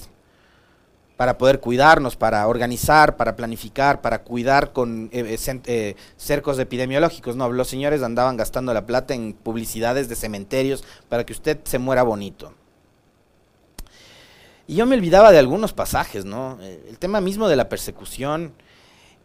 para 1.16 1.38
poder 1.38 1.60
cuidarnos, 1.60 2.14
para 2.14 2.46
organizar, 2.46 3.16
para 3.16 3.36
planificar, 3.36 4.02
para 4.02 4.22
cuidar 4.22 4.72
con 4.72 5.08
eh, 5.12 5.36
eh, 5.38 5.60
eh, 5.64 5.96
cercos 6.16 6.58
epidemiológicos. 6.58 7.36
No, 7.36 7.50
los 7.50 7.68
señores 7.68 8.02
andaban 8.02 8.36
gastando 8.36 8.74
la 8.74 8.86
plata 8.86 9.14
en 9.14 9.32
publicidades 9.32 10.08
de 10.08 10.14
cementerios 10.14 10.84
para 11.08 11.24
que 11.24 11.32
usted 11.32 11.58
se 11.64 11.78
muera 11.78 12.02
bonito. 12.02 12.52
Y 14.68 14.74
yo 14.74 14.86
me 14.86 14.96
olvidaba 14.96 15.32
de 15.32 15.38
algunos 15.38 15.72
pasajes, 15.72 16.24
¿no? 16.24 16.58
El 16.60 16.98
tema 16.98 17.20
mismo 17.20 17.48
de 17.48 17.56
la 17.56 17.68
persecución, 17.68 18.52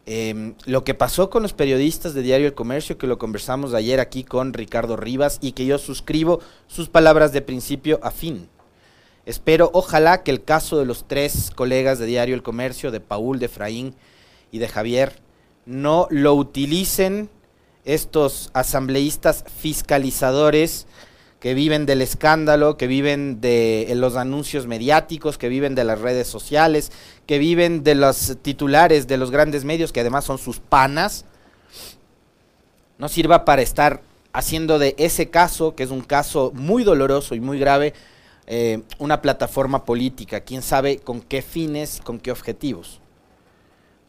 em, 0.06 0.54
lo 0.66 0.84
que 0.84 0.94
pasó 0.94 1.30
con 1.30 1.42
los 1.42 1.52
periodistas 1.52 2.14
de 2.14 2.22
Diario 2.22 2.46
El 2.46 2.54
Comercio, 2.54 2.98
que 2.98 3.06
lo 3.06 3.18
conversamos 3.18 3.74
ayer 3.74 4.00
aquí 4.00 4.24
con 4.24 4.52
Ricardo 4.52 4.96
Rivas 4.96 5.38
y 5.40 5.52
que 5.52 5.66
yo 5.66 5.78
suscribo 5.78 6.40
sus 6.66 6.88
palabras 6.88 7.32
de 7.32 7.42
principio 7.42 8.00
a 8.02 8.10
fin. 8.10 8.48
Espero, 9.24 9.70
ojalá, 9.72 10.22
que 10.22 10.32
el 10.32 10.42
caso 10.42 10.78
de 10.78 10.86
los 10.86 11.06
tres 11.06 11.52
colegas 11.54 11.98
de 11.98 12.06
Diario 12.06 12.34
El 12.34 12.42
Comercio, 12.42 12.90
de 12.90 13.00
Paul, 13.00 13.38
de 13.38 13.46
Efraín 13.46 13.94
y 14.50 14.58
de 14.58 14.68
Javier, 14.68 15.20
no 15.64 16.08
lo 16.10 16.34
utilicen 16.34 17.30
estos 17.84 18.50
asambleístas 18.52 19.44
fiscalizadores 19.60 20.86
que 21.42 21.54
viven 21.54 21.86
del 21.86 22.02
escándalo, 22.02 22.76
que 22.76 22.86
viven 22.86 23.40
de 23.40 23.92
los 23.96 24.14
anuncios 24.14 24.68
mediáticos, 24.68 25.38
que 25.38 25.48
viven 25.48 25.74
de 25.74 25.82
las 25.82 26.00
redes 26.00 26.28
sociales, 26.28 26.92
que 27.26 27.38
viven 27.38 27.82
de 27.82 27.96
los 27.96 28.36
titulares 28.42 29.08
de 29.08 29.16
los 29.16 29.32
grandes 29.32 29.64
medios, 29.64 29.90
que 29.90 29.98
además 29.98 30.24
son 30.24 30.38
sus 30.38 30.60
panas, 30.60 31.24
no 32.96 33.08
sirva 33.08 33.44
para 33.44 33.60
estar 33.60 34.02
haciendo 34.32 34.78
de 34.78 34.94
ese 34.98 35.30
caso, 35.30 35.74
que 35.74 35.82
es 35.82 35.90
un 35.90 36.02
caso 36.02 36.52
muy 36.54 36.84
doloroso 36.84 37.34
y 37.34 37.40
muy 37.40 37.58
grave, 37.58 37.92
eh, 38.46 38.82
una 39.00 39.20
plataforma 39.20 39.84
política, 39.84 40.42
quién 40.42 40.62
sabe 40.62 40.98
con 40.98 41.20
qué 41.20 41.42
fines, 41.42 42.00
con 42.04 42.20
qué 42.20 42.30
objetivos. 42.30 43.00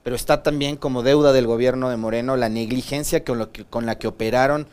Pero 0.04 0.16
está 0.16 0.44
también 0.44 0.76
como 0.76 1.02
deuda 1.02 1.34
del 1.34 1.48
gobierno 1.48 1.90
de 1.90 1.98
Moreno 1.98 2.38
la 2.38 2.50
negligencia 2.50 3.24
con, 3.24 3.50
con 3.72 3.88
la 3.88 3.98
que 3.98 4.08
operaron 4.08 4.68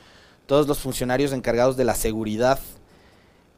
todos 0.51 0.67
los 0.67 0.81
funcionarios 0.81 1.33
encargados 1.33 1.77
de 1.77 1.85
la 1.85 1.95
seguridad, 1.95 2.59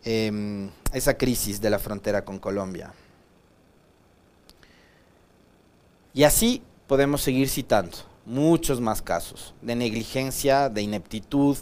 eh, 0.05 0.69
esa 0.93 1.17
crisis 1.17 1.59
de 1.59 1.71
la 1.71 1.79
frontera 1.79 2.23
con 2.23 2.39
Colombia. 2.39 2.93
Y 6.13 6.25
así 6.25 6.61
podemos 6.87 7.23
seguir 7.23 7.49
citando. 7.49 7.97
muchos 8.27 8.83
más 8.83 9.01
casos 9.01 9.55
de 9.63 9.75
negligencia, 9.75 10.69
de 10.69 10.83
ineptitud, 10.83 11.57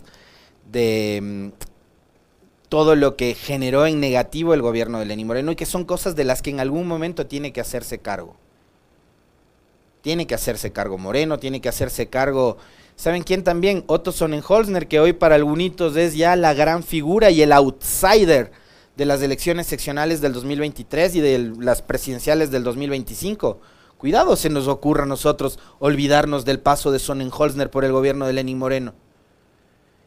de 0.69 1.21
mm, 1.23 1.49
todo 2.69 2.97
lo 2.97 3.15
que 3.15 3.35
generó 3.35 3.87
en 3.87 4.01
negativo 4.01 4.53
el 4.53 4.63
gobierno 4.63 4.99
de 4.99 5.07
Lenín 5.07 5.29
Moreno 5.29 5.53
y 5.53 5.57
que 5.57 5.65
son 5.65 5.85
cosas 5.85 6.17
de 6.17 6.25
las 6.25 6.43
que 6.43 6.51
en 6.51 6.59
algún 6.59 6.89
momento 6.89 7.29
tiene 7.29 7.53
que 7.53 7.61
hacerse 7.61 7.99
cargo. 7.99 8.35
Tiene 10.03 10.27
que 10.27 10.35
hacerse 10.35 10.73
cargo 10.73 10.99
Moreno, 10.99 11.39
tiene 11.39 11.61
que 11.61 11.69
hacerse 11.69 12.09
cargo, 12.09 12.57
¿saben 13.01 13.23
quién 13.23 13.43
también? 13.43 13.83
Otto 13.87 14.13
Sonnenholzner, 14.13 14.87
que 14.87 15.01
hoy 15.01 15.15
para 15.15 15.35
algunos 15.35 15.97
es 15.97 16.15
ya 16.15 16.37
la 16.37 16.53
gran 16.53 16.83
figura 16.83 17.31
y 17.31 17.41
el 17.41 17.51
outsider 17.53 18.53
de 18.95 19.07
las 19.07 19.23
elecciones 19.23 19.67
seccionales 19.67 20.21
del 20.21 20.35
2023 20.35 21.15
y 21.15 21.21
de 21.21 21.53
las 21.61 21.81
presidenciales 21.81 22.51
del 22.51 22.63
2025. 22.63 23.59
Cuidado 23.97 24.37
se 24.37 24.51
nos 24.51 24.69
ocurra 24.69 25.05
a 25.05 25.07
nosotros 25.07 25.59
olvidarnos 25.79 26.45
del 26.45 26.61
paso 26.61 26.93
de 26.93 26.99
Sonnenholzner 26.99 27.71
por 27.71 27.87
el 27.87 27.93
gobierno 27.93 28.27
de 28.27 28.35
Lenin 28.35 28.59
Moreno. 28.59 28.93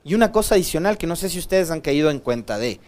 Y 0.03 0.13
una 0.13 0.31
cosa 0.31 0.53
adicional 0.53 0.99
que 0.99 1.07
no 1.07 1.15
sé 1.15 1.29
si 1.29 1.39
ustedes 1.39 1.71
han 1.71 1.81
caído 1.81 2.11
en 2.11 2.19
cuenta 2.19 2.59
de. 2.59 2.79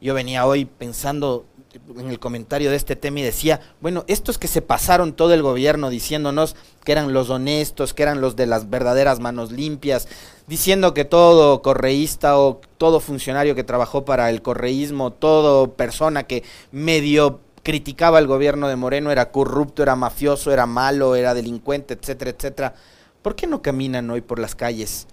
Yo 0.00 0.14
venía 0.14 0.46
hoy 0.46 0.64
pensando 0.64 1.44
en 1.72 2.08
el 2.08 2.18
comentario 2.18 2.70
de 2.70 2.76
este 2.76 2.96
tema 2.96 3.20
y 3.20 3.22
decía, 3.22 3.60
bueno, 3.80 4.04
estos 4.08 4.38
que 4.38 4.48
se 4.48 4.62
pasaron 4.62 5.12
todo 5.12 5.34
el 5.34 5.42
gobierno 5.42 5.88
diciéndonos 5.88 6.56
que 6.84 6.92
eran 6.92 7.12
los 7.12 7.30
honestos, 7.30 7.94
que 7.94 8.02
eran 8.02 8.20
los 8.20 8.34
de 8.34 8.46
las 8.46 8.70
verdaderas 8.70 9.20
manos 9.20 9.52
limpias, 9.52 10.08
diciendo 10.46 10.94
que 10.94 11.04
todo 11.04 11.62
correísta 11.62 12.38
o 12.38 12.60
todo 12.76 12.98
funcionario 13.00 13.54
que 13.54 13.64
trabajó 13.64 14.04
para 14.04 14.30
el 14.30 14.42
correísmo, 14.42 15.12
todo 15.12 15.72
persona 15.74 16.24
que 16.24 16.42
medio 16.72 17.40
criticaba 17.62 18.18
el 18.18 18.26
gobierno 18.26 18.68
de 18.68 18.76
Moreno 18.76 19.12
era 19.12 19.30
corrupto, 19.30 19.82
era 19.82 19.94
mafioso, 19.94 20.52
era 20.52 20.66
malo, 20.66 21.14
era 21.14 21.34
delincuente, 21.34 21.94
etcétera, 21.94 22.30
etcétera. 22.32 22.74
¿Por 23.22 23.36
qué 23.36 23.46
no 23.46 23.62
caminan 23.62 24.10
hoy 24.10 24.22
por 24.22 24.38
las 24.38 24.54
calles 24.54 25.06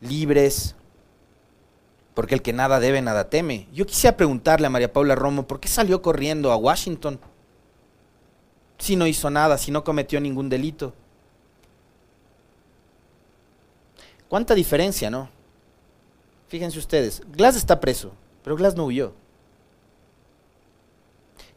libres, 0.00 0.74
porque 2.14 2.34
el 2.34 2.42
que 2.42 2.52
nada 2.52 2.80
debe, 2.80 3.02
nada 3.02 3.28
teme. 3.28 3.68
Yo 3.72 3.86
quisiera 3.86 4.16
preguntarle 4.16 4.66
a 4.66 4.70
María 4.70 4.92
Paula 4.92 5.14
Romo, 5.14 5.46
¿por 5.46 5.60
qué 5.60 5.68
salió 5.68 6.00
corriendo 6.00 6.52
a 6.52 6.56
Washington? 6.56 7.18
Si 8.78 8.96
no 8.96 9.06
hizo 9.06 9.30
nada, 9.30 9.58
si 9.58 9.70
no 9.70 9.84
cometió 9.84 10.20
ningún 10.20 10.48
delito. 10.48 10.94
¿Cuánta 14.28 14.54
diferencia, 14.54 15.10
no? 15.10 15.28
Fíjense 16.48 16.78
ustedes, 16.78 17.22
Glass 17.32 17.56
está 17.56 17.80
preso, 17.80 18.12
pero 18.42 18.56
Glass 18.56 18.76
no 18.76 18.84
huyó. 18.84 19.12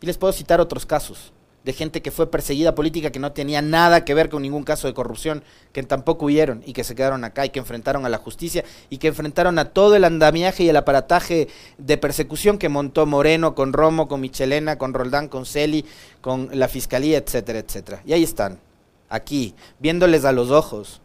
Y 0.01 0.05
les 0.05 0.17
puedo 0.17 0.33
citar 0.33 0.59
otros 0.59 0.85
casos 0.85 1.31
de 1.67 1.73
gente 1.73 2.01
que 2.01 2.11
fue 2.11 2.31
perseguida 2.31 2.75
política 2.75 3.11
que 3.11 3.19
no 3.19 3.33
tenía 3.33 3.61
nada 3.61 4.05
que 4.05 4.13
ver 4.13 4.29
con 4.29 4.41
ningún 4.41 4.63
caso 4.63 4.87
de 4.87 4.93
corrupción, 4.93 5.43
que 5.73 5.83
tampoco 5.83 6.27
huyeron 6.27 6.63
y 6.65 6.71
que 6.71 6.85
se 6.85 6.95
quedaron 6.95 7.25
acá 7.25 7.45
y 7.45 7.49
que 7.49 7.59
enfrentaron 7.59 8.05
a 8.05 8.09
la 8.09 8.19
justicia 8.19 8.63
y 8.89 8.99
que 8.99 9.09
enfrentaron 9.09 9.59
a 9.59 9.71
todo 9.71 9.97
el 9.97 10.05
andamiaje 10.05 10.63
y 10.63 10.69
el 10.69 10.77
aparataje 10.77 11.49
de 11.77 11.97
persecución 11.97 12.57
que 12.57 12.69
montó 12.69 13.05
Moreno 13.05 13.53
con 13.53 13.73
Romo, 13.73 14.07
con 14.07 14.21
Michelena, 14.21 14.77
con 14.77 14.93
Roldán, 14.93 15.27
con 15.27 15.45
Celi, 15.45 15.83
con 16.21 16.49
la 16.53 16.69
fiscalía, 16.69 17.17
etcétera, 17.17 17.59
etcétera. 17.59 18.01
Y 18.05 18.13
ahí 18.13 18.23
están, 18.23 18.61
aquí, 19.09 19.53
viéndoles 19.77 20.23
a 20.23 20.31
los 20.31 20.51
ojos, 20.51 21.01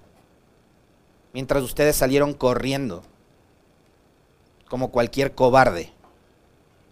mientras 1.32 1.64
ustedes 1.64 1.96
salieron 1.96 2.34
corriendo, 2.34 3.02
como 4.68 4.92
cualquier 4.92 5.34
cobarde. 5.34 5.92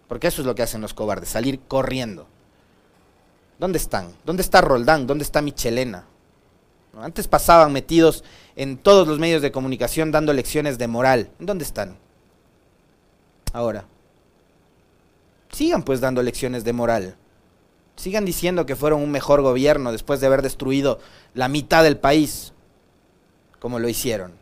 Porque 0.09 0.27
eso 0.27 0.41
es 0.41 0.45
lo 0.45 0.55
que 0.55 0.63
hacen 0.63 0.81
los 0.81 0.93
cobardes, 0.93 1.29
salir 1.29 1.61
corriendo. 1.69 2.27
¿Dónde 3.61 3.77
están? 3.77 4.11
¿Dónde 4.25 4.41
está 4.41 4.59
Roldán? 4.59 5.05
¿Dónde 5.05 5.23
está 5.23 5.39
Michelena? 5.39 6.05
Antes 6.99 7.27
pasaban 7.27 7.71
metidos 7.71 8.23
en 8.55 8.75
todos 8.75 9.07
los 9.07 9.19
medios 9.19 9.43
de 9.43 9.51
comunicación 9.51 10.11
dando 10.11 10.33
lecciones 10.33 10.79
de 10.79 10.87
moral. 10.87 11.29
¿Dónde 11.37 11.63
están? 11.63 11.95
Ahora. 13.53 13.85
Sigan 15.51 15.83
pues 15.83 16.01
dando 16.01 16.23
lecciones 16.23 16.63
de 16.63 16.73
moral. 16.73 17.15
Sigan 17.97 18.25
diciendo 18.25 18.65
que 18.65 18.75
fueron 18.75 18.99
un 18.99 19.11
mejor 19.11 19.43
gobierno 19.43 19.91
después 19.91 20.19
de 20.21 20.25
haber 20.25 20.41
destruido 20.41 20.97
la 21.35 21.47
mitad 21.47 21.83
del 21.83 21.99
país, 21.99 22.53
como 23.59 23.77
lo 23.77 23.87
hicieron. 23.87 24.40